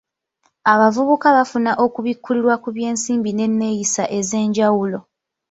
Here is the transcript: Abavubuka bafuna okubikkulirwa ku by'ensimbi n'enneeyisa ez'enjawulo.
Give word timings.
Abavubuka 0.73 1.27
bafuna 1.37 1.71
okubikkulirwa 1.85 2.55
ku 2.63 2.69
by'ensimbi 2.75 3.29
n'enneeyisa 3.33 4.03
ez'enjawulo. 4.17 4.99